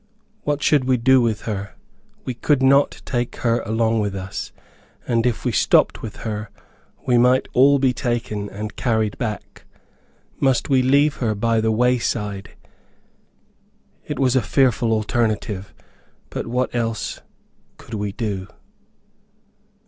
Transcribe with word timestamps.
What 0.45 0.63
should 0.63 0.85
we 0.85 0.97
do 0.97 1.21
with 1.21 1.41
her? 1.41 1.75
We 2.25 2.33
could 2.33 2.63
not 2.63 3.03
take 3.05 3.35
her 3.35 3.59
along 3.61 3.99
with 3.99 4.15
us, 4.15 4.51
and 5.07 5.27
if 5.27 5.45
we 5.45 5.51
stopped 5.51 6.01
with 6.01 6.15
her, 6.25 6.49
we 7.05 7.19
might 7.19 7.47
all 7.53 7.77
be 7.77 7.93
taken 7.93 8.49
and 8.49 8.75
carried 8.75 9.15
back. 9.19 9.63
Must 10.39 10.69
we 10.69 10.81
leave 10.81 11.17
her 11.17 11.35
by 11.35 11.61
the 11.61 11.71
way 11.71 11.99
side? 11.99 12.55
It 14.07 14.17
was 14.17 14.35
a 14.35 14.41
fearful 14.41 14.91
alternative, 14.91 15.71
but 16.31 16.47
what 16.47 16.73
else 16.73 17.21
could 17.77 17.93
we 17.93 18.11
do? 18.11 18.47